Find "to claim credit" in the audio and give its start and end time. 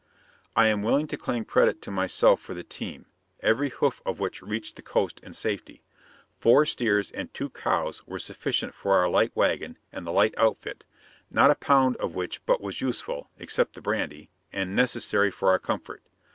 1.09-1.79